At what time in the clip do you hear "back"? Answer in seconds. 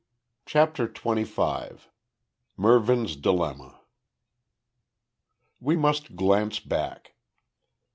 6.59-7.13